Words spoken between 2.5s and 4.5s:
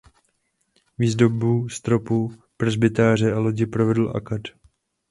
presbytáře a lodi provedl akad.